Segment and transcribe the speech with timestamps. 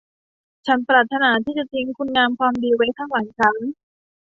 [0.65, 3.57] ฉันปรารถนาที่จะทิ้งคุณงามความดีไว้ข้างหลังฉัน